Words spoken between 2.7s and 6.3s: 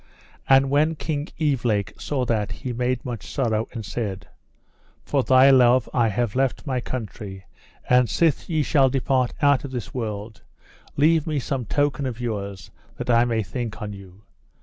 made much sorrow, and said: For thy love I